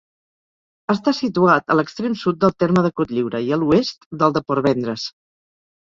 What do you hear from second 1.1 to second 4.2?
situat a l'extrem sud del terme de Cotlliure i a l'oest